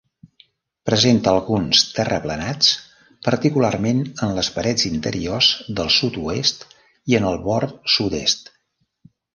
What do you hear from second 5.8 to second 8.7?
del sud-oest, i en el bord sud-est.